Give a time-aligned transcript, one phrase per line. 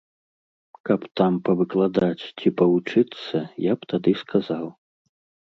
[0.89, 3.35] Каб там павыкладаць ці павучыцца,
[3.69, 4.65] я б тады сказаў.